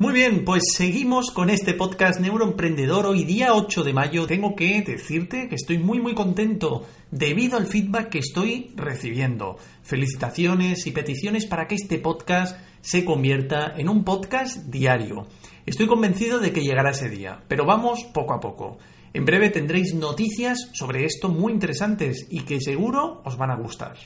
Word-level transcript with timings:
Muy 0.00 0.14
bien, 0.14 0.46
pues 0.46 0.62
seguimos 0.72 1.30
con 1.30 1.50
este 1.50 1.74
podcast 1.74 2.20
Neuroemprendedor. 2.20 3.04
Hoy 3.04 3.24
día 3.24 3.52
8 3.52 3.84
de 3.84 3.92
mayo 3.92 4.26
tengo 4.26 4.56
que 4.56 4.80
decirte 4.80 5.46
que 5.46 5.56
estoy 5.56 5.76
muy 5.76 6.00
muy 6.00 6.14
contento 6.14 6.86
debido 7.10 7.58
al 7.58 7.66
feedback 7.66 8.08
que 8.08 8.20
estoy 8.20 8.72
recibiendo. 8.76 9.58
Felicitaciones 9.82 10.86
y 10.86 10.92
peticiones 10.92 11.44
para 11.44 11.68
que 11.68 11.74
este 11.74 11.98
podcast 11.98 12.58
se 12.80 13.04
convierta 13.04 13.74
en 13.76 13.90
un 13.90 14.02
podcast 14.02 14.70
diario. 14.70 15.26
Estoy 15.66 15.86
convencido 15.86 16.38
de 16.38 16.50
que 16.50 16.62
llegará 16.62 16.92
ese 16.92 17.10
día, 17.10 17.42
pero 17.46 17.66
vamos 17.66 18.04
poco 18.04 18.32
a 18.32 18.40
poco. 18.40 18.78
En 19.12 19.26
breve 19.26 19.50
tendréis 19.50 19.92
noticias 19.92 20.70
sobre 20.72 21.04
esto 21.04 21.28
muy 21.28 21.52
interesantes 21.52 22.26
y 22.30 22.44
que 22.44 22.58
seguro 22.62 23.20
os 23.26 23.36
van 23.36 23.50
a 23.50 23.56
gustar. 23.56 23.98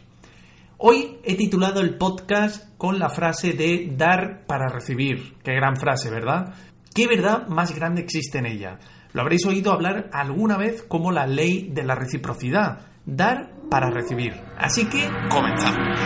Hoy 0.76 1.18
he 1.22 1.36
titulado 1.36 1.80
el 1.80 1.96
podcast 1.96 2.76
con 2.76 2.98
la 2.98 3.08
frase 3.08 3.52
de 3.52 3.94
dar 3.96 4.44
para 4.46 4.68
recibir. 4.68 5.36
Qué 5.44 5.54
gran 5.54 5.76
frase, 5.76 6.10
¿verdad? 6.10 6.54
¿Qué 6.92 7.06
verdad 7.06 7.46
más 7.46 7.74
grande 7.74 8.02
existe 8.02 8.38
en 8.38 8.46
ella? 8.46 8.80
Lo 9.12 9.22
habréis 9.22 9.46
oído 9.46 9.72
hablar 9.72 10.10
alguna 10.12 10.56
vez 10.56 10.82
como 10.82 11.12
la 11.12 11.28
ley 11.28 11.70
de 11.72 11.84
la 11.84 11.94
reciprocidad. 11.94 12.80
Dar 13.06 13.52
para 13.70 13.90
recibir. 13.90 14.34
Así 14.58 14.86
que 14.86 15.08
comenzamos. 15.30 15.98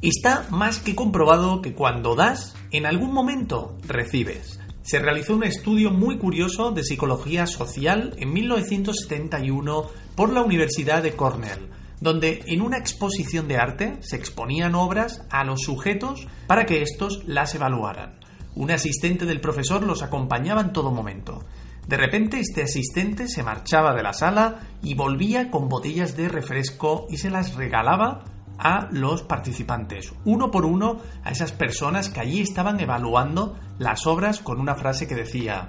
Está 0.00 0.46
más 0.50 0.78
que 0.80 0.94
comprobado 0.94 1.60
que 1.60 1.74
cuando 1.74 2.14
das, 2.14 2.54
en 2.70 2.86
algún 2.86 3.12
momento 3.12 3.76
recibes 3.86 4.55
se 4.86 5.00
realizó 5.00 5.34
un 5.34 5.42
estudio 5.42 5.90
muy 5.90 6.16
curioso 6.16 6.70
de 6.70 6.84
psicología 6.84 7.48
social 7.48 8.14
en 8.18 8.32
1971 8.32 9.82
por 10.14 10.32
la 10.32 10.42
Universidad 10.42 11.02
de 11.02 11.16
Cornell, 11.16 11.70
donde 12.00 12.44
en 12.46 12.62
una 12.62 12.78
exposición 12.78 13.48
de 13.48 13.56
arte 13.56 13.96
se 14.00 14.14
exponían 14.14 14.76
obras 14.76 15.26
a 15.28 15.42
los 15.42 15.62
sujetos 15.62 16.28
para 16.46 16.66
que 16.66 16.82
éstos 16.82 17.24
las 17.26 17.52
evaluaran. 17.56 18.20
Un 18.54 18.70
asistente 18.70 19.26
del 19.26 19.40
profesor 19.40 19.82
los 19.82 20.04
acompañaba 20.04 20.60
en 20.60 20.72
todo 20.72 20.92
momento. 20.92 21.44
De 21.88 21.96
repente 21.96 22.38
este 22.38 22.62
asistente 22.62 23.26
se 23.26 23.42
marchaba 23.42 23.92
de 23.92 24.04
la 24.04 24.12
sala 24.12 24.68
y 24.84 24.94
volvía 24.94 25.50
con 25.50 25.68
botellas 25.68 26.16
de 26.16 26.28
refresco 26.28 27.08
y 27.10 27.16
se 27.16 27.30
las 27.30 27.56
regalaba 27.56 28.22
a 28.58 28.88
los 28.90 29.22
participantes, 29.22 30.12
uno 30.24 30.50
por 30.50 30.64
uno 30.64 30.98
a 31.24 31.30
esas 31.30 31.52
personas 31.52 32.08
que 32.08 32.20
allí 32.20 32.40
estaban 32.40 32.80
evaluando 32.80 33.56
las 33.78 34.06
obras 34.06 34.40
con 34.40 34.60
una 34.60 34.74
frase 34.74 35.06
que 35.06 35.14
decía, 35.14 35.68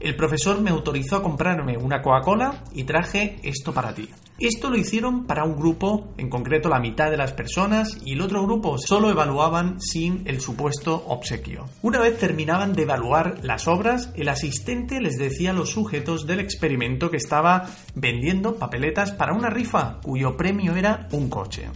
el 0.00 0.14
profesor 0.14 0.60
me 0.60 0.70
autorizó 0.70 1.16
a 1.16 1.22
comprarme 1.22 1.78
una 1.78 2.02
Coca-Cola 2.02 2.64
y 2.72 2.84
traje 2.84 3.38
esto 3.42 3.72
para 3.72 3.94
ti. 3.94 4.10
Esto 4.38 4.68
lo 4.68 4.76
hicieron 4.76 5.24
para 5.24 5.44
un 5.44 5.56
grupo, 5.56 6.12
en 6.18 6.28
concreto 6.28 6.68
la 6.68 6.78
mitad 6.78 7.10
de 7.10 7.16
las 7.16 7.32
personas, 7.32 7.96
y 8.04 8.12
el 8.12 8.20
otro 8.20 8.42
grupo 8.42 8.76
solo 8.76 9.08
evaluaban 9.08 9.80
sin 9.80 10.22
el 10.26 10.42
supuesto 10.42 11.02
obsequio. 11.08 11.64
Una 11.80 12.00
vez 12.00 12.18
terminaban 12.18 12.74
de 12.74 12.82
evaluar 12.82 13.38
las 13.42 13.66
obras, 13.66 14.12
el 14.14 14.28
asistente 14.28 15.00
les 15.00 15.16
decía 15.16 15.52
a 15.52 15.54
los 15.54 15.70
sujetos 15.70 16.26
del 16.26 16.40
experimento 16.40 17.10
que 17.10 17.16
estaba 17.16 17.66
vendiendo 17.94 18.56
papeletas 18.56 19.12
para 19.12 19.32
una 19.32 19.48
rifa, 19.48 20.00
cuyo 20.02 20.36
premio 20.36 20.76
era 20.76 21.08
un 21.12 21.30
coche 21.30 21.70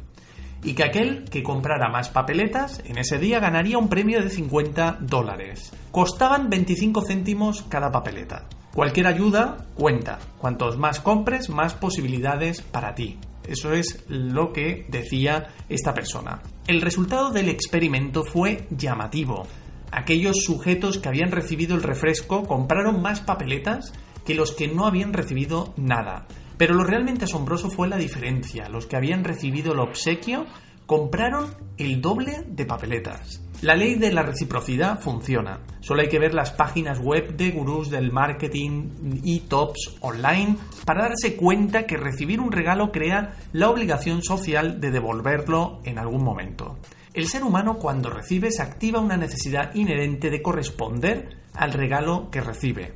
y 0.62 0.74
que 0.74 0.84
aquel 0.84 1.24
que 1.24 1.42
comprara 1.42 1.88
más 1.88 2.10
papeletas 2.10 2.82
en 2.84 2.98
ese 2.98 3.18
día 3.18 3.40
ganaría 3.40 3.78
un 3.78 3.88
premio 3.88 4.22
de 4.22 4.30
50 4.30 4.98
dólares. 5.00 5.72
Costaban 5.90 6.50
25 6.50 7.02
céntimos 7.06 7.62
cada 7.68 7.90
papeleta. 7.90 8.46
Cualquier 8.74 9.06
ayuda 9.06 9.66
cuenta. 9.74 10.18
Cuantos 10.38 10.78
más 10.78 11.00
compres, 11.00 11.50
más 11.50 11.74
posibilidades 11.74 12.62
para 12.62 12.94
ti. 12.94 13.18
Eso 13.48 13.72
es 13.72 14.04
lo 14.08 14.52
que 14.52 14.86
decía 14.88 15.48
esta 15.68 15.92
persona. 15.92 16.40
El 16.66 16.80
resultado 16.80 17.30
del 17.30 17.48
experimento 17.48 18.22
fue 18.22 18.66
llamativo. 18.70 19.46
Aquellos 19.90 20.44
sujetos 20.44 20.98
que 20.98 21.08
habían 21.08 21.32
recibido 21.32 21.74
el 21.74 21.82
refresco 21.82 22.44
compraron 22.44 23.02
más 23.02 23.20
papeletas 23.20 23.92
que 24.24 24.34
los 24.36 24.52
que 24.52 24.68
no 24.68 24.86
habían 24.86 25.12
recibido 25.12 25.74
nada. 25.76 26.26
Pero 26.60 26.74
lo 26.74 26.84
realmente 26.84 27.24
asombroso 27.24 27.70
fue 27.70 27.88
la 27.88 27.96
diferencia. 27.96 28.68
Los 28.68 28.84
que 28.84 28.94
habían 28.94 29.24
recibido 29.24 29.72
el 29.72 29.78
obsequio 29.78 30.44
compraron 30.84 31.54
el 31.78 32.02
doble 32.02 32.44
de 32.48 32.66
papeletas. 32.66 33.40
La 33.62 33.74
ley 33.74 33.94
de 33.94 34.12
la 34.12 34.24
reciprocidad 34.24 35.00
funciona. 35.00 35.60
Solo 35.80 36.02
hay 36.02 36.10
que 36.10 36.18
ver 36.18 36.34
las 36.34 36.50
páginas 36.50 36.98
web 36.98 37.34
de 37.34 37.50
gurús 37.50 37.88
del 37.88 38.12
marketing 38.12 39.22
y 39.24 39.40
tops 39.40 39.96
online 40.02 40.58
para 40.84 41.04
darse 41.04 41.34
cuenta 41.34 41.86
que 41.86 41.96
recibir 41.96 42.40
un 42.40 42.52
regalo 42.52 42.92
crea 42.92 43.36
la 43.54 43.70
obligación 43.70 44.22
social 44.22 44.82
de 44.82 44.90
devolverlo 44.90 45.80
en 45.84 45.98
algún 45.98 46.22
momento. 46.22 46.76
El 47.14 47.26
ser 47.28 47.42
humano 47.42 47.78
cuando 47.78 48.10
recibe 48.10 48.52
se 48.52 48.60
activa 48.60 49.00
una 49.00 49.16
necesidad 49.16 49.74
inherente 49.74 50.28
de 50.28 50.42
corresponder 50.42 51.38
al 51.54 51.72
regalo 51.72 52.28
que 52.30 52.42
recibe. 52.42 52.92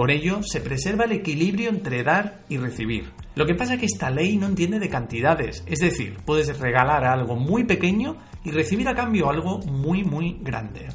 Con 0.00 0.08
ello 0.08 0.40
se 0.42 0.62
preserva 0.62 1.04
el 1.04 1.12
equilibrio 1.12 1.68
entre 1.68 2.02
dar 2.02 2.46
y 2.48 2.56
recibir. 2.56 3.12
Lo 3.34 3.44
que 3.44 3.54
pasa 3.54 3.74
es 3.74 3.80
que 3.80 3.84
esta 3.84 4.08
ley 4.08 4.38
no 4.38 4.46
entiende 4.46 4.78
de 4.78 4.88
cantidades, 4.88 5.62
es 5.66 5.80
decir, 5.80 6.16
puedes 6.24 6.58
regalar 6.58 7.04
algo 7.04 7.36
muy 7.36 7.64
pequeño 7.64 8.16
y 8.42 8.50
recibir 8.50 8.88
a 8.88 8.94
cambio 8.94 9.28
algo 9.28 9.58
muy 9.58 10.02
muy 10.02 10.38
grande. 10.40 10.88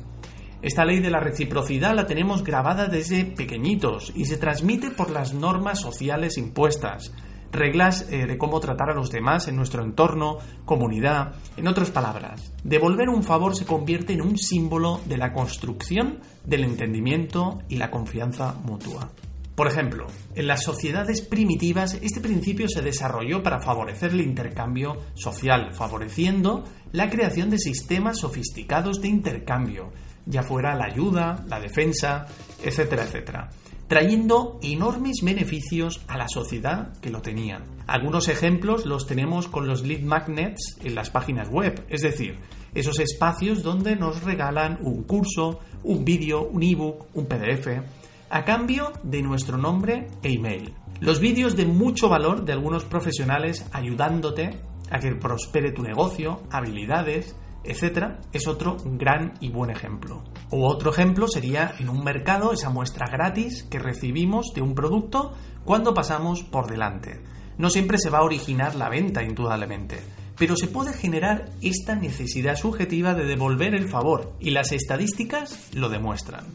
Esta 0.64 0.86
ley 0.86 1.02
de 1.02 1.12
la 1.12 1.20
reciprocidad 1.20 1.94
la 1.94 2.08
tenemos 2.08 2.44
grabada 2.44 2.88
desde 2.88 3.26
pequeñitos 3.26 4.12
y 4.16 4.26
se 4.26 4.38
transmite 4.38 4.90
por 4.90 5.12
las 5.12 5.36
normas 5.36 5.82
sociales 5.82 6.40
impuestas 6.40 7.14
reglas 7.52 8.08
eh, 8.10 8.26
de 8.26 8.38
cómo 8.38 8.60
tratar 8.60 8.90
a 8.90 8.96
los 8.96 9.12
demás 9.12 9.48
en 9.48 9.56
nuestro 9.56 9.84
entorno, 9.84 10.38
comunidad. 10.66 11.36
En 11.58 11.68
otras 11.68 11.92
palabras, 11.92 12.54
devolver 12.64 13.10
un 13.10 13.24
favor 13.24 13.56
se 13.56 13.66
convierte 13.66 14.14
en 14.14 14.22
un 14.22 14.38
símbolo 14.38 15.02
de 15.06 15.18
la 15.18 15.34
construcción 15.34 16.20
del 16.44 16.64
entendimiento 16.64 17.60
y 17.70 17.78
la 17.78 17.92
confianza 17.92 18.56
mutua. 18.64 19.12
Por 19.56 19.68
ejemplo, 19.68 20.08
en 20.36 20.48
las 20.48 20.64
sociedades 20.64 21.22
primitivas 21.22 21.98
este 22.02 22.20
principio 22.20 22.68
se 22.68 22.82
desarrolló 22.82 23.42
para 23.42 23.62
favorecer 23.62 24.12
el 24.12 24.20
intercambio 24.20 24.98
social, 25.14 25.74
favoreciendo 25.74 26.66
la 26.92 27.10
creación 27.10 27.50
de 27.50 27.58
sistemas 27.58 28.20
sofisticados 28.20 29.02
de 29.02 29.08
intercambio, 29.08 29.94
ya 30.26 30.44
fuera 30.44 30.76
la 30.76 30.86
ayuda, 30.86 31.46
la 31.48 31.62
defensa, 31.62 32.26
etcétera, 32.62 33.04
etcétera 33.04 33.50
trayendo 33.88 34.60
enormes 34.64 35.22
beneficios 35.22 36.02
a 36.08 36.18
la 36.18 36.28
sociedad 36.28 36.98
que 37.00 37.12
lo 37.12 37.22
tenían. 37.22 37.64
Algunos 37.88 38.28
ejemplos 38.28 38.86
los 38.86 39.06
tenemos 39.06 39.48
con 39.48 39.68
los 39.68 39.84
lead 39.84 40.02
magnets 40.02 40.78
en 40.84 40.96
las 40.96 41.10
páginas 41.10 41.50
web, 41.50 41.86
es 41.90 42.02
decir, 42.02 42.40
esos 42.74 43.00
espacios 43.00 43.64
donde 43.64 43.96
nos 43.96 44.24
regalan 44.24 44.80
un 44.82 45.04
curso, 45.04 45.60
un 45.84 46.04
vídeo, 46.04 46.48
un 46.48 46.64
ebook, 46.64 47.06
un 47.14 47.26
PDF, 47.26 47.68
a 48.30 48.44
cambio 48.44 48.92
de 49.04 49.22
nuestro 49.22 49.58
nombre 49.58 50.08
e 50.24 50.34
email. 50.34 50.74
Los 51.00 51.20
vídeos 51.20 51.56
de 51.56 51.66
mucho 51.66 52.10
valor 52.10 52.44
de 52.44 52.54
algunos 52.54 52.86
profesionales 52.86 53.66
ayudándote 53.72 54.60
a 54.90 55.00
que 55.00 55.16
prospere 55.16 55.72
tu 55.72 55.84
negocio, 55.84 56.42
habilidades, 56.50 57.36
etcétera, 57.68 58.20
es 58.34 58.48
otro 58.48 58.78
gran 58.84 59.34
y 59.40 59.50
buen 59.50 59.70
ejemplo. 59.70 60.24
O 60.50 60.68
otro 60.68 60.92
ejemplo 60.92 61.28
sería 61.28 61.74
en 61.80 61.90
un 61.90 62.04
mercado 62.04 62.54
esa 62.54 62.70
muestra 62.70 63.08
gratis 63.10 63.64
que 63.64 63.80
recibimos 63.80 64.54
de 64.54 64.62
un 64.62 64.76
producto 64.76 65.34
cuando 65.64 65.94
pasamos 65.94 66.44
por 66.44 66.68
delante. 66.68 67.22
No 67.58 67.70
siempre 67.70 67.98
se 67.98 68.10
va 68.10 68.20
a 68.20 68.24
originar 68.24 68.76
la 68.76 68.90
venta, 68.90 69.24
indudablemente, 69.24 70.00
pero 70.38 70.56
se 70.56 70.68
puede 70.68 70.94
generar 70.94 71.50
esta 71.62 71.96
necesidad 71.96 72.56
subjetiva 72.56 73.14
de 73.14 73.26
devolver 73.26 73.74
el 73.74 73.88
favor 73.88 74.34
y 74.40 74.52
las 74.52 74.72
estadísticas 74.72 75.70
lo 75.74 75.90
demuestran. 75.90 76.46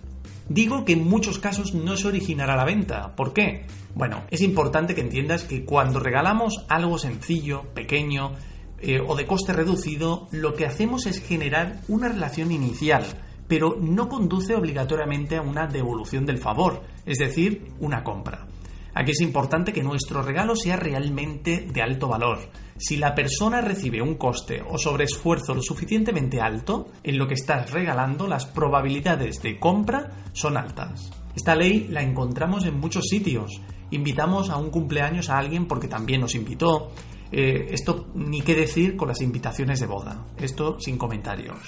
Digo 0.49 0.85
que 0.85 0.95
en 0.95 1.09
muchos 1.09 1.39
casos 1.39 1.75
no 1.75 1.97
se 1.97 2.09
originará 2.09 2.57
la 2.57 2.65
venta. 2.65 3.15
¿Por 3.15 3.33
qué? 3.33 3.67
Bueno, 3.95 4.25
es 4.31 4.41
importante 4.43 4.97
que 4.97 5.01
entiendas 5.01 5.45
que 5.45 5.65
cuando 5.65 6.01
regalamos 6.01 6.65
algo 6.69 6.99
sencillo, 6.99 7.63
pequeño 7.73 8.33
eh, 8.81 9.01
o 9.07 9.15
de 9.15 9.27
coste 9.27 9.53
reducido, 9.53 10.29
lo 10.31 10.55
que 10.55 10.67
hacemos 10.67 11.07
es 11.07 11.21
generar 11.21 11.81
una 11.89 12.09
relación 12.09 12.53
inicial, 12.53 13.05
pero 13.47 13.77
no 13.81 14.09
conduce 14.09 14.55
obligatoriamente 14.55 15.37
a 15.37 15.43
una 15.43 15.67
devolución 15.67 16.25
del 16.25 16.39
favor, 16.39 16.83
es 17.05 17.19
decir, 17.19 17.73
una 17.81 18.05
compra. 18.05 18.47
Aquí 18.95 19.13
es 19.13 19.21
importante 19.21 19.73
que 19.73 19.83
nuestro 19.83 20.23
regalo 20.23 20.57
sea 20.57 20.77
realmente 20.77 21.67
de 21.73 21.83
alto 21.83 22.09
valor. 22.09 22.39
Si 22.77 22.97
la 22.97 23.15
persona 23.15 23.61
recibe 23.61 24.03
un 24.03 24.15
coste 24.15 24.63
o 24.67 24.79
sobreesfuerzo 24.79 25.55
lo 25.55 25.63
suficientemente 25.63 26.41
alto 26.41 26.89
en 27.03 27.19
lo 27.19 27.29
que 27.29 27.35
estás 27.35 27.71
regalando, 27.71 28.27
las 28.27 28.47
probabilidades 28.47 29.43
de 29.43 29.59
compra 29.59 30.11
son 30.33 30.57
altas. 30.57 31.11
Esta 31.37 31.55
ley 31.55 31.87
la 31.89 32.03
encontramos 32.03 32.67
en 32.67 32.81
muchos 32.81 33.07
sitios. 33.09 33.61
Invitamos 33.91 34.51
a 34.51 34.57
un 34.57 34.71
cumpleaños 34.71 35.31
a 35.31 35.39
alguien 35.39 35.67
porque 35.67 35.89
también 35.89 36.21
nos 36.21 36.35
invitó. 36.35 36.91
Eh, 37.33 37.69
esto 37.71 38.09
ni 38.15 38.41
qué 38.43 38.55
decir 38.55 38.97
con 38.97 39.09
las 39.09 39.21
invitaciones 39.21 39.81
de 39.81 39.87
boda. 39.87 40.27
Esto 40.39 40.79
sin 40.81 40.99
comentarios. 40.99 41.59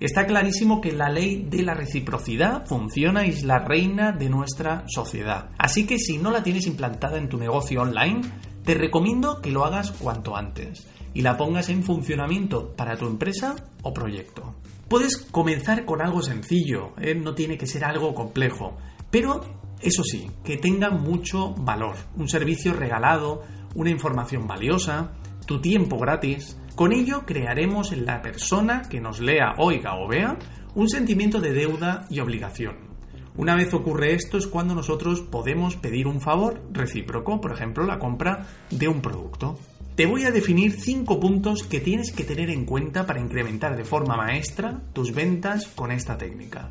Está 0.00 0.26
clarísimo 0.26 0.80
que 0.80 0.92
la 0.92 1.08
ley 1.08 1.46
de 1.48 1.62
la 1.62 1.74
reciprocidad 1.74 2.66
funciona 2.66 3.24
y 3.24 3.30
es 3.30 3.44
la 3.44 3.60
reina 3.60 4.10
de 4.10 4.28
nuestra 4.28 4.84
sociedad. 4.88 5.50
Así 5.58 5.86
que 5.86 5.98
si 5.98 6.18
no 6.18 6.30
la 6.30 6.42
tienes 6.42 6.66
implantada 6.66 7.18
en 7.18 7.28
tu 7.28 7.38
negocio 7.38 7.82
online, 7.82 8.22
te 8.64 8.74
recomiendo 8.74 9.40
que 9.40 9.52
lo 9.52 9.64
hagas 9.64 9.92
cuanto 9.92 10.36
antes 10.36 10.86
y 11.14 11.22
la 11.22 11.36
pongas 11.36 11.68
en 11.68 11.84
funcionamiento 11.84 12.74
para 12.74 12.96
tu 12.96 13.06
empresa 13.06 13.54
o 13.82 13.92
proyecto. 13.92 14.54
Puedes 14.88 15.18
comenzar 15.18 15.84
con 15.84 16.02
algo 16.02 16.22
sencillo, 16.22 16.92
¿eh? 16.98 17.14
no 17.14 17.34
tiene 17.34 17.56
que 17.56 17.66
ser 17.66 17.84
algo 17.84 18.14
complejo, 18.14 18.76
pero 19.10 19.40
eso 19.80 20.02
sí, 20.04 20.30
que 20.44 20.56
tenga 20.56 20.90
mucho 20.90 21.54
valor, 21.54 21.96
un 22.16 22.28
servicio 22.28 22.72
regalado, 22.72 23.42
una 23.74 23.90
información 23.90 24.46
valiosa, 24.46 25.12
tu 25.46 25.60
tiempo 25.60 25.98
gratis, 25.98 26.58
con 26.74 26.92
ello 26.92 27.24
crearemos 27.26 27.92
en 27.92 28.06
la 28.06 28.22
persona 28.22 28.82
que 28.82 29.00
nos 29.00 29.20
lea, 29.20 29.54
oiga 29.58 29.96
o 29.96 30.08
vea 30.08 30.38
un 30.74 30.88
sentimiento 30.88 31.40
de 31.40 31.52
deuda 31.52 32.06
y 32.08 32.20
obligación. 32.20 32.92
Una 33.34 33.54
vez 33.56 33.72
ocurre 33.72 34.14
esto 34.14 34.36
es 34.36 34.46
cuando 34.46 34.74
nosotros 34.74 35.22
podemos 35.22 35.76
pedir 35.76 36.06
un 36.06 36.20
favor 36.20 36.62
recíproco, 36.70 37.40
por 37.40 37.52
ejemplo, 37.52 37.86
la 37.86 37.98
compra 37.98 38.46
de 38.70 38.88
un 38.88 39.00
producto. 39.00 39.58
Te 39.94 40.06
voy 40.06 40.24
a 40.24 40.30
definir 40.30 40.72
cinco 40.72 41.18
puntos 41.20 41.62
que 41.62 41.80
tienes 41.80 42.12
que 42.12 42.24
tener 42.24 42.50
en 42.50 42.64
cuenta 42.64 43.06
para 43.06 43.20
incrementar 43.20 43.76
de 43.76 43.84
forma 43.84 44.16
maestra 44.16 44.80
tus 44.92 45.14
ventas 45.14 45.66
con 45.66 45.92
esta 45.92 46.16
técnica. 46.16 46.70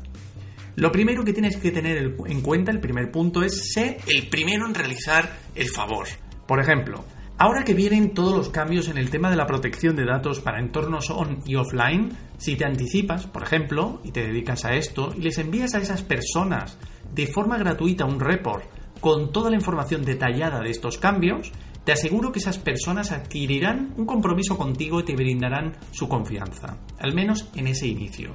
Lo 0.74 0.90
primero 0.90 1.24
que 1.24 1.32
tienes 1.32 1.56
que 1.56 1.70
tener 1.70 2.16
en 2.26 2.40
cuenta, 2.40 2.72
el 2.72 2.80
primer 2.80 3.10
punto, 3.10 3.42
es 3.42 3.72
ser 3.72 3.98
el 4.06 4.28
primero 4.28 4.66
en 4.66 4.74
realizar 4.74 5.38
el 5.54 5.68
favor. 5.68 6.06
Por 6.52 6.60
ejemplo, 6.60 7.02
Ahora 7.38 7.64
que 7.64 7.72
vienen 7.72 8.12
todos 8.12 8.36
los 8.36 8.50
cambios 8.50 8.88
en 8.88 8.98
el 8.98 9.08
tema 9.08 9.30
de 9.30 9.36
la 9.36 9.46
protección 9.46 9.96
de 9.96 10.04
datos 10.04 10.40
para 10.40 10.60
entornos 10.60 11.08
on 11.08 11.38
y 11.46 11.56
offline, 11.56 12.10
si 12.36 12.56
te 12.56 12.66
anticipas, 12.66 13.26
por 13.26 13.42
ejemplo, 13.42 14.02
y 14.04 14.12
te 14.12 14.26
dedicas 14.26 14.66
a 14.66 14.74
esto, 14.74 15.14
y 15.16 15.22
les 15.22 15.38
envías 15.38 15.74
a 15.74 15.78
esas 15.78 16.02
personas 16.02 16.78
de 17.10 17.26
forma 17.26 17.56
gratuita 17.56 18.04
un 18.04 18.20
report 18.20 18.64
con 19.00 19.32
toda 19.32 19.48
la 19.48 19.56
información 19.56 20.04
detallada 20.04 20.60
de 20.60 20.68
estos 20.68 20.98
cambios, 20.98 21.50
te 21.84 21.92
aseguro 21.92 22.32
que 22.32 22.38
esas 22.38 22.58
personas 22.58 23.12
adquirirán 23.12 23.94
un 23.96 24.04
compromiso 24.04 24.58
contigo 24.58 25.00
y 25.00 25.04
te 25.04 25.16
brindarán 25.16 25.78
su 25.90 26.06
confianza, 26.06 26.76
al 26.98 27.14
menos 27.14 27.48
en 27.56 27.68
ese 27.68 27.86
inicio. 27.86 28.34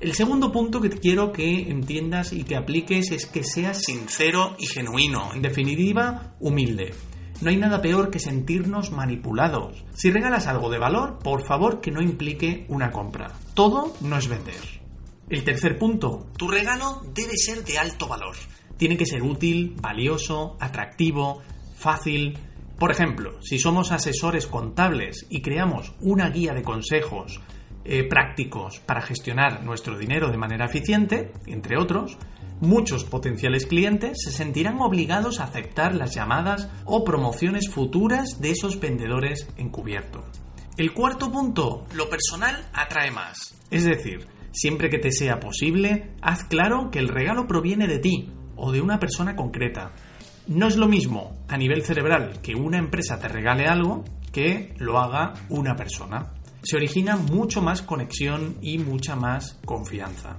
El 0.00 0.14
segundo 0.14 0.52
punto 0.52 0.80
que 0.80 0.90
quiero 0.90 1.32
que 1.32 1.70
entiendas 1.70 2.32
y 2.32 2.44
que 2.44 2.54
apliques 2.54 3.10
es 3.10 3.26
que 3.26 3.42
seas 3.42 3.82
sincero 3.82 4.54
y 4.56 4.66
genuino, 4.66 5.32
en 5.34 5.42
definitiva, 5.42 6.34
humilde. 6.38 6.94
No 7.40 7.50
hay 7.50 7.56
nada 7.56 7.80
peor 7.80 8.10
que 8.10 8.18
sentirnos 8.18 8.90
manipulados. 8.90 9.84
Si 9.94 10.10
regalas 10.10 10.48
algo 10.48 10.70
de 10.70 10.78
valor, 10.78 11.20
por 11.20 11.44
favor 11.46 11.80
que 11.80 11.92
no 11.92 12.02
implique 12.02 12.66
una 12.68 12.90
compra. 12.90 13.32
Todo 13.54 13.94
no 14.00 14.18
es 14.18 14.28
vender. 14.28 14.60
El 15.28 15.44
tercer 15.44 15.78
punto, 15.78 16.26
tu 16.36 16.48
regalo 16.48 17.02
debe 17.14 17.36
ser 17.36 17.64
de 17.64 17.78
alto 17.78 18.08
valor. 18.08 18.34
Tiene 18.76 18.96
que 18.96 19.06
ser 19.06 19.22
útil, 19.22 19.76
valioso, 19.80 20.56
atractivo, 20.58 21.42
fácil. 21.76 22.36
Por 22.76 22.90
ejemplo, 22.90 23.40
si 23.40 23.58
somos 23.58 23.92
asesores 23.92 24.46
contables 24.46 25.26
y 25.30 25.40
creamos 25.40 25.92
una 26.00 26.30
guía 26.30 26.54
de 26.54 26.62
consejos 26.62 27.40
eh, 27.90 28.04
prácticos 28.04 28.80
para 28.80 29.00
gestionar 29.00 29.64
nuestro 29.64 29.96
dinero 29.96 30.30
de 30.30 30.36
manera 30.36 30.66
eficiente, 30.66 31.32
entre 31.46 31.78
otros, 31.78 32.18
muchos 32.60 33.04
potenciales 33.04 33.64
clientes 33.64 34.18
se 34.22 34.30
sentirán 34.30 34.78
obligados 34.80 35.40
a 35.40 35.44
aceptar 35.44 35.94
las 35.94 36.14
llamadas 36.14 36.68
o 36.84 37.02
promociones 37.02 37.70
futuras 37.70 38.42
de 38.42 38.50
esos 38.50 38.78
vendedores 38.78 39.48
encubiertos. 39.56 40.24
El 40.76 40.92
cuarto 40.92 41.32
punto, 41.32 41.86
lo 41.94 42.10
personal 42.10 42.68
atrae 42.74 43.10
más. 43.10 43.58
Es 43.70 43.86
decir, 43.86 44.26
siempre 44.52 44.90
que 44.90 44.98
te 44.98 45.10
sea 45.10 45.40
posible, 45.40 46.10
haz 46.20 46.44
claro 46.44 46.90
que 46.90 46.98
el 46.98 47.08
regalo 47.08 47.46
proviene 47.46 47.86
de 47.86 48.00
ti 48.00 48.30
o 48.54 48.70
de 48.70 48.82
una 48.82 48.98
persona 48.98 49.34
concreta. 49.34 49.92
No 50.46 50.66
es 50.66 50.76
lo 50.76 50.88
mismo 50.88 51.38
a 51.48 51.56
nivel 51.56 51.82
cerebral 51.82 52.40
que 52.42 52.54
una 52.54 52.76
empresa 52.76 53.18
te 53.18 53.28
regale 53.28 53.66
algo 53.66 54.04
que 54.30 54.74
lo 54.78 54.98
haga 54.98 55.34
una 55.48 55.74
persona. 55.74 56.34
Se 56.68 56.76
origina 56.76 57.16
mucho 57.16 57.62
más 57.62 57.80
conexión 57.80 58.58
y 58.60 58.76
mucha 58.76 59.16
más 59.16 59.58
confianza. 59.64 60.36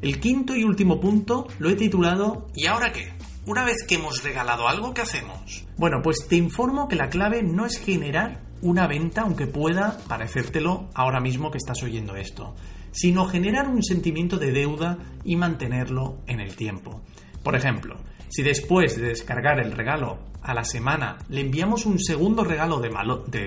El 0.00 0.20
quinto 0.20 0.54
y 0.54 0.62
último 0.62 1.00
punto 1.00 1.48
lo 1.58 1.70
he 1.70 1.74
titulado 1.74 2.46
¿Y 2.54 2.66
ahora 2.66 2.92
qué? 2.92 3.12
Una 3.46 3.64
vez 3.64 3.78
que 3.88 3.96
hemos 3.96 4.22
regalado 4.22 4.68
algo, 4.68 4.94
¿qué 4.94 5.00
hacemos? 5.00 5.66
Bueno, 5.76 5.96
pues 6.00 6.28
te 6.28 6.36
informo 6.36 6.86
que 6.86 6.94
la 6.94 7.08
clave 7.08 7.42
no 7.42 7.66
es 7.66 7.80
generar 7.80 8.44
una 8.60 8.86
venta, 8.86 9.22
aunque 9.22 9.48
pueda 9.48 9.98
parecértelo 10.06 10.88
ahora 10.94 11.18
mismo 11.18 11.50
que 11.50 11.58
estás 11.58 11.82
oyendo 11.82 12.14
esto, 12.14 12.54
sino 12.92 13.26
generar 13.26 13.66
un 13.66 13.82
sentimiento 13.82 14.38
de 14.38 14.52
deuda 14.52 14.98
y 15.24 15.34
mantenerlo 15.34 16.18
en 16.28 16.38
el 16.38 16.54
tiempo. 16.54 17.02
Por 17.42 17.56
ejemplo, 17.56 17.96
si 18.32 18.42
después 18.42 18.96
de 18.96 19.08
descargar 19.08 19.60
el 19.60 19.72
regalo 19.72 20.18
a 20.40 20.54
la 20.54 20.64
semana 20.64 21.18
le 21.28 21.42
enviamos 21.42 21.84
un 21.84 22.00
segundo 22.00 22.44
regalo 22.44 22.80
de, 22.80 22.88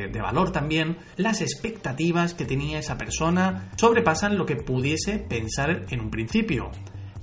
de, 0.10 0.22
valor 0.22 0.52
también, 0.52 0.98
las 1.18 1.42
expectativas 1.42 2.36
que 2.36 2.46
tenía 2.46 2.78
esa 2.78 2.96
persona 2.96 3.72
sobrepasan 3.78 4.38
lo 4.38 4.46
que 4.46 4.58
pudiese 4.58 5.18
pensar 5.18 5.88
en 5.90 6.02
un 6.02 6.12
principio. 6.12 6.70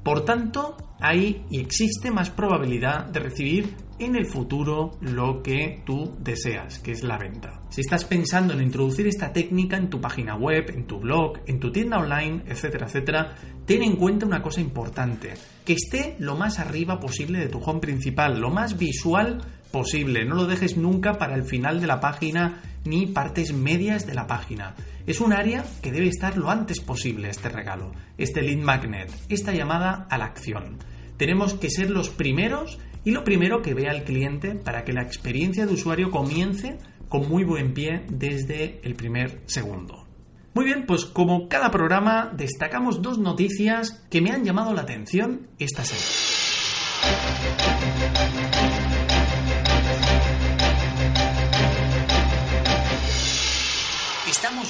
Por 0.02 0.24
tanto, 0.24 0.76
hay 1.00 1.44
y 1.50 1.60
existe 1.60 2.10
más 2.10 2.30
probabilidad 2.30 3.06
de 3.06 3.20
recibir 3.20 3.74
en 3.98 4.16
el 4.16 4.26
futuro 4.26 4.98
lo 5.00 5.42
que 5.42 5.82
tú 5.86 6.16
deseas, 6.18 6.80
que 6.80 6.90
es 6.90 7.04
la 7.04 7.18
venta. 7.18 7.60
Si 7.68 7.80
estás 7.80 8.04
pensando 8.04 8.52
en 8.52 8.62
introducir 8.62 9.06
esta 9.06 9.32
técnica 9.32 9.76
en 9.76 9.90
tu 9.90 10.00
página 10.00 10.36
web, 10.36 10.70
en 10.74 10.86
tu 10.86 10.98
blog, 10.98 11.38
en 11.46 11.60
tu 11.60 11.70
tienda 11.70 11.98
online, 11.98 12.42
etcétera, 12.46 12.86
etcétera, 12.86 13.34
ten 13.64 13.82
en 13.82 13.96
cuenta 13.96 14.26
una 14.26 14.42
cosa 14.42 14.60
importante, 14.60 15.34
que 15.64 15.74
esté 15.74 16.16
lo 16.18 16.36
más 16.36 16.58
arriba 16.58 16.98
posible 16.98 17.38
de 17.38 17.48
tu 17.48 17.58
home 17.58 17.80
principal, 17.80 18.40
lo 18.40 18.50
más 18.50 18.76
visual 18.76 19.40
posible. 19.70 20.24
No 20.24 20.34
lo 20.34 20.46
dejes 20.46 20.76
nunca 20.76 21.14
para 21.14 21.34
el 21.34 21.44
final 21.44 21.80
de 21.80 21.86
la 21.86 22.00
página 22.00 22.60
ni 22.84 23.06
partes 23.06 23.52
medias 23.52 24.06
de 24.06 24.14
la 24.14 24.26
página. 24.26 24.74
Es 25.06 25.20
un 25.20 25.32
área 25.32 25.64
que 25.82 25.92
debe 25.92 26.08
estar 26.08 26.36
lo 26.36 26.50
antes 26.50 26.80
posible 26.80 27.28
este 27.28 27.48
regalo, 27.48 27.92
este 28.18 28.42
lead 28.42 28.58
magnet, 28.58 29.10
esta 29.28 29.52
llamada 29.52 30.06
a 30.10 30.18
la 30.18 30.26
acción. 30.26 30.78
Tenemos 31.16 31.54
que 31.54 31.70
ser 31.70 31.90
los 31.90 32.10
primeros 32.10 32.78
y 33.04 33.10
lo 33.10 33.24
primero 33.24 33.62
que 33.62 33.74
vea 33.74 33.92
el 33.92 34.04
cliente 34.04 34.54
para 34.54 34.84
que 34.84 34.92
la 34.92 35.02
experiencia 35.02 35.66
de 35.66 35.74
usuario 35.74 36.10
comience 36.10 36.78
con 37.08 37.28
muy 37.28 37.44
buen 37.44 37.74
pie 37.74 38.04
desde 38.08 38.80
el 38.84 38.94
primer 38.94 39.40
segundo. 39.46 40.06
Muy 40.54 40.64
bien, 40.66 40.84
pues 40.86 41.04
como 41.06 41.48
cada 41.48 41.70
programa 41.70 42.30
destacamos 42.34 43.00
dos 43.02 43.18
noticias 43.18 44.04
que 44.10 44.20
me 44.20 44.30
han 44.30 44.44
llamado 44.44 44.74
la 44.74 44.82
atención 44.82 45.48
esta 45.58 45.84
semana. 45.84 46.32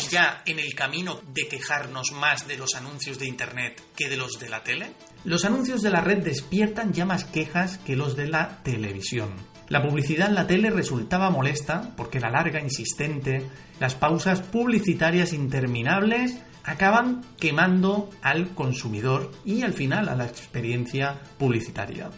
¿Estamos 0.03 0.11
ya 0.11 0.43
en 0.47 0.59
el 0.59 0.75
camino 0.75 1.21
de 1.33 1.47
quejarnos 1.47 2.11
más 2.11 2.49
de 2.49 2.57
los 2.57 2.75
anuncios 2.75 3.21
de 3.21 3.29
Internet 3.29 3.81
que 3.95 4.09
de 4.09 4.17
los 4.17 4.41
de 4.41 4.49
la 4.49 4.65
tele? 4.65 4.95
Los 5.25 5.45
anuncios 5.45 5.81
de 5.81 5.91
la 5.91 6.01
red 6.01 6.25
despiertan 6.25 6.93
ya 6.93 7.07
más 7.07 7.25
quejas 7.25 7.79
que 7.79 7.95
los 7.95 8.17
de 8.17 8.27
la 8.27 8.65
televisión. 8.65 9.31
La 9.69 9.81
publicidad 9.81 10.29
en 10.29 10.35
la 10.35 10.49
tele 10.49 10.71
resultaba 10.71 11.31
molesta 11.31 11.95
porque 11.97 12.19
la 12.19 12.31
larga, 12.31 12.61
insistente, 12.61 13.49
las 13.79 13.95
pausas 13.95 14.41
publicitarias 14.41 15.33
interminables 15.33 16.37
acaban 16.65 17.25
quemando 17.39 18.11
al 18.23 18.55
consumidor 18.57 19.31
y 19.45 19.63
al 19.63 19.73
final 19.73 20.09
a 20.09 20.17
la 20.17 20.27
experiencia 20.27 21.21
publicitaria. 21.39 22.11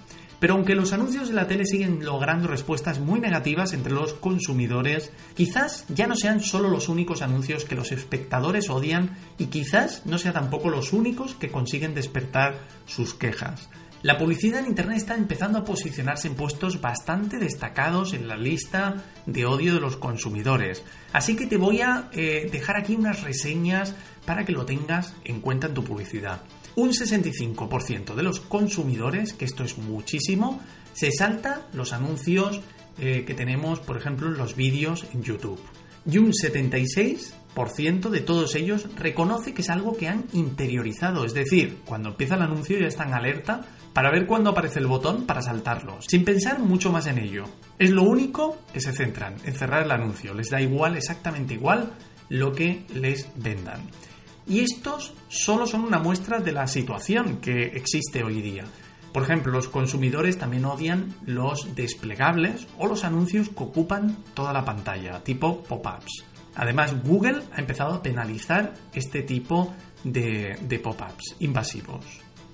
Pero 0.44 0.56
aunque 0.56 0.74
los 0.74 0.92
anuncios 0.92 1.28
de 1.28 1.34
la 1.34 1.46
tele 1.46 1.64
siguen 1.64 2.04
logrando 2.04 2.48
respuestas 2.48 3.00
muy 3.00 3.18
negativas 3.18 3.72
entre 3.72 3.94
los 3.94 4.12
consumidores, 4.12 5.10
quizás 5.34 5.86
ya 5.88 6.06
no 6.06 6.16
sean 6.16 6.42
solo 6.42 6.68
los 6.68 6.90
únicos 6.90 7.22
anuncios 7.22 7.64
que 7.64 7.74
los 7.74 7.92
espectadores 7.92 8.68
odian 8.68 9.16
y 9.38 9.46
quizás 9.46 10.04
no 10.04 10.18
sean 10.18 10.34
tampoco 10.34 10.68
los 10.68 10.92
únicos 10.92 11.34
que 11.34 11.50
consiguen 11.50 11.94
despertar 11.94 12.58
sus 12.84 13.14
quejas. 13.14 13.70
La 14.02 14.18
publicidad 14.18 14.60
en 14.60 14.66
Internet 14.66 14.98
está 14.98 15.16
empezando 15.16 15.60
a 15.60 15.64
posicionarse 15.64 16.28
en 16.28 16.34
puestos 16.34 16.78
bastante 16.78 17.38
destacados 17.38 18.12
en 18.12 18.28
la 18.28 18.36
lista 18.36 19.02
de 19.24 19.46
odio 19.46 19.72
de 19.72 19.80
los 19.80 19.96
consumidores. 19.96 20.82
Así 21.14 21.36
que 21.36 21.46
te 21.46 21.56
voy 21.56 21.80
a 21.80 22.10
eh, 22.12 22.50
dejar 22.52 22.76
aquí 22.76 22.96
unas 22.96 23.22
reseñas 23.22 23.94
para 24.26 24.44
que 24.44 24.52
lo 24.52 24.66
tengas 24.66 25.14
en 25.24 25.40
cuenta 25.40 25.68
en 25.68 25.74
tu 25.74 25.84
publicidad. 25.84 26.42
Un 26.76 26.90
65% 26.90 28.14
de 28.14 28.22
los 28.22 28.40
consumidores, 28.40 29.32
que 29.32 29.44
esto 29.44 29.64
es 29.64 29.78
muchísimo, 29.78 30.60
se 30.92 31.12
salta 31.12 31.68
los 31.72 31.92
anuncios 31.92 32.60
eh, 32.98 33.24
que 33.26 33.34
tenemos, 33.34 33.80
por 33.80 33.96
ejemplo, 33.96 34.28
en 34.28 34.38
los 34.38 34.56
vídeos 34.56 35.06
en 35.12 35.22
YouTube. 35.22 35.60
Y 36.06 36.18
un 36.18 36.32
76% 36.32 38.10
de 38.10 38.20
todos 38.20 38.54
ellos 38.56 38.88
reconoce 38.96 39.54
que 39.54 39.62
es 39.62 39.70
algo 39.70 39.96
que 39.96 40.08
han 40.08 40.26
interiorizado, 40.32 41.24
es 41.24 41.32
decir, 41.32 41.78
cuando 41.84 42.10
empieza 42.10 42.34
el 42.34 42.42
anuncio 42.42 42.78
ya 42.78 42.86
están 42.86 43.14
alerta 43.14 43.62
para 43.92 44.10
ver 44.10 44.26
cuándo 44.26 44.50
aparece 44.50 44.80
el 44.80 44.86
botón 44.86 45.24
para 45.24 45.40
saltarlos, 45.40 46.04
sin 46.08 46.24
pensar 46.24 46.58
mucho 46.58 46.92
más 46.92 47.06
en 47.06 47.18
ello. 47.18 47.44
Es 47.78 47.90
lo 47.90 48.02
único 48.02 48.58
que 48.72 48.80
se 48.80 48.92
centran, 48.92 49.36
en 49.44 49.54
cerrar 49.54 49.84
el 49.84 49.92
anuncio, 49.92 50.34
les 50.34 50.50
da 50.50 50.60
igual, 50.60 50.96
exactamente 50.96 51.54
igual, 51.54 51.92
lo 52.28 52.52
que 52.52 52.84
les 52.92 53.28
vendan. 53.36 53.80
Y 54.46 54.60
estos 54.60 55.14
solo 55.28 55.66
son 55.66 55.84
una 55.84 55.98
muestra 55.98 56.40
de 56.40 56.52
la 56.52 56.66
situación 56.66 57.38
que 57.38 57.68
existe 57.68 58.22
hoy 58.22 58.42
día. 58.42 58.64
Por 59.12 59.22
ejemplo, 59.22 59.52
los 59.52 59.68
consumidores 59.68 60.38
también 60.38 60.64
odian 60.64 61.14
los 61.24 61.74
desplegables 61.74 62.66
o 62.78 62.86
los 62.86 63.04
anuncios 63.04 63.48
que 63.48 63.62
ocupan 63.62 64.24
toda 64.34 64.52
la 64.52 64.64
pantalla, 64.64 65.22
tipo 65.22 65.62
pop-ups. 65.62 66.24
Además, 66.56 66.94
Google 67.04 67.42
ha 67.52 67.60
empezado 67.60 67.94
a 67.94 68.02
penalizar 68.02 68.74
este 68.92 69.22
tipo 69.22 69.74
de, 70.02 70.80
pop-ups 70.82 71.36
invasivos. 71.38 72.04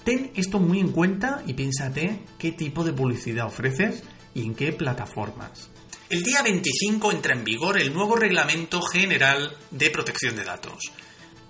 Ten 0.04 0.32
esto 0.34 0.60
muy 0.60 0.80
en 0.80 0.92
cuenta 0.92 1.42
y 1.46 1.54
piénsate 1.54 2.20
qué 2.38 2.52
tipo 2.52 2.84
de 2.84 2.92
publicidad 2.92 3.46
ofreces 3.46 4.02
y 4.34 4.44
en 4.44 4.54
qué 4.54 4.72
plataformas. 4.72 5.70
El 6.08 6.22
día 6.22 6.42
25 6.42 7.12
entra 7.12 7.34
en 7.34 7.44
vigor 7.44 7.78
el 7.78 7.92
nuevo 7.92 8.16
Reglamento 8.16 8.80
General 8.82 9.56
de 9.70 9.90
Protección 9.90 10.36
de 10.36 10.44
Datos. 10.44 10.92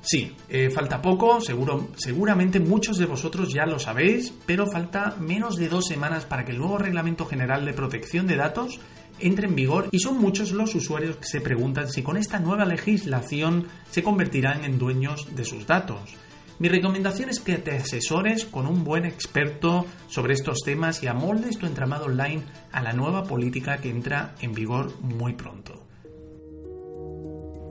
Sí, 0.03 0.35
eh, 0.49 0.71
falta 0.71 1.03
poco, 1.03 1.41
seguro, 1.41 1.89
seguramente 1.97 2.59
muchos 2.59 2.97
de 2.97 3.05
vosotros 3.05 3.53
ya 3.53 3.67
lo 3.67 3.79
sabéis, 3.79 4.33
pero 4.47 4.67
falta 4.67 5.17
menos 5.21 5.57
de 5.57 5.69
dos 5.69 5.87
semanas 5.87 6.25
para 6.25 6.45
que 6.45 6.53
el 6.53 6.59
nuevo 6.59 6.79
Reglamento 6.79 7.27
General 7.27 7.65
de 7.65 7.75
Protección 7.75 8.27
de 8.27 8.37
Datos 8.37 8.81
entre 9.19 9.47
en 9.47 9.55
vigor 9.55 9.89
y 9.91 9.99
son 9.99 10.19
muchos 10.19 10.53
los 10.53 10.75
usuarios 10.75 11.17
que 11.17 11.27
se 11.27 11.43
preguntan 11.43 11.89
si 11.89 12.03
con 12.03 12.17
esta 12.17 12.39
nueva 12.39 12.65
legislación 12.65 13.67
se 13.91 14.03
convertirán 14.03 14.65
en 14.65 14.79
dueños 14.79 15.29
de 15.35 15.45
sus 15.45 15.67
datos. 15.67 16.17
Mi 16.59 16.69
recomendación 16.69 17.31
es 17.31 17.41
que 17.41 17.57
te 17.57 17.77
asesores 17.77 18.45
con 18.45 18.67
un 18.67 18.85
buen 18.85 19.07
experto 19.07 19.87
sobre 20.09 20.35
estos 20.35 20.59
temas 20.63 21.03
y 21.03 21.07
amoldes 21.07 21.59
tu 21.59 21.67
entramado 21.67 22.07
online 22.07 22.43
a 22.73 22.83
la 22.83 22.93
nueva 22.93 23.25
política 23.25 23.79
que 23.79 23.91
entra 23.91 24.35
en 24.41 24.53
vigor 24.53 25.01
muy 25.01 25.35
pronto. 25.35 25.90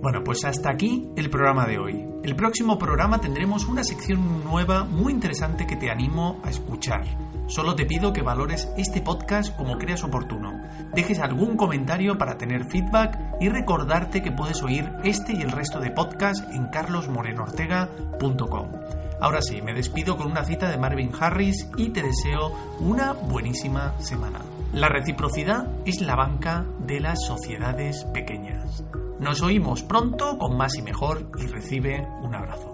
Bueno, 0.01 0.24
pues 0.24 0.46
hasta 0.46 0.70
aquí 0.70 1.10
el 1.18 1.29
programa 1.29 1.65
de 1.65 1.77
hoy. 1.77 2.08
El 2.24 2.38
próximo 2.38 2.77
programa 2.77 3.20
tendremos 3.20 3.65
una 3.65 3.84
sección 3.84 4.46
nueva 4.46 4.86
muy 4.86 5.12
interesante 5.12 5.68
que 5.68 5.75
te 5.75 5.91
animo 5.91 6.39
a 6.46 6.50
escuchar. 6.50 7.03
Solo 7.48 7.75
te 7.75 7.86
pido 7.86 8.13
que 8.13 8.22
valores 8.22 8.70
este 8.77 9.01
podcast 9.01 9.53
como 9.58 9.77
creas 9.77 10.06
oportuno. 10.06 10.53
Dejes 10.94 11.20
algún 11.20 11.58
comentario 11.58 12.18
para 12.18 12.38
tener 12.38 12.72
feedback 12.72 13.20
y 13.41 13.50
recordarte 13.50 14.22
que 14.22 14.32
puedes 14.32 14.63
oír 14.63 14.89
este 15.03 15.34
y 15.34 15.41
el 15.41 15.51
resto 15.51 15.82
de 15.82 15.91
podcasts 15.91 16.48
en 16.53 16.68
carlosmorenoortega.com. 16.68 18.72
Ahora 19.20 19.41
sí, 19.41 19.62
me 19.62 19.74
despido 19.74 20.15
con 20.15 20.32
una 20.32 20.46
cita 20.46 20.70
de 20.70 20.77
Marvin 20.77 21.12
Harris 21.20 21.70
y 21.75 21.89
te 21.89 22.03
deseo 22.03 22.53
una 22.79 23.12
buenísima 23.12 24.00
semana. 24.00 24.39
La 24.72 24.88
reciprocidad 24.88 25.68
es 25.86 26.00
la 26.00 26.15
banca 26.15 26.65
de 26.79 27.01
las 27.01 27.25
sociedades 27.25 28.06
pequeñas. 28.13 28.86
Nos 29.19 29.41
oímos 29.41 29.83
pronto 29.83 30.38
con 30.38 30.55
más 30.55 30.77
y 30.77 30.81
mejor 30.81 31.29
y 31.38 31.47
recibe 31.47 32.07
un 32.21 32.35
abrazo. 32.35 32.68